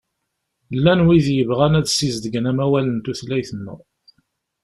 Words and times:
Llan 0.77 1.01
wid 1.05 1.27
yebɣan 1.35 1.77
ad 1.79 1.87
sizedgen 1.89 2.49
amawal 2.51 2.85
n 2.89 2.97
tutlayt-nneɣ. 3.05 3.79